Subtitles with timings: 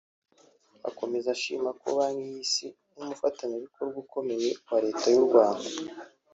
[0.89, 5.69] Akomeza ashima ko Banki y’Isi nk’umufatanyabikorwa ukomeye wa Leta y’u Rwanda